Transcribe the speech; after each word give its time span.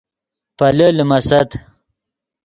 پیلے 0.57 0.87
لیمیست 0.97 1.49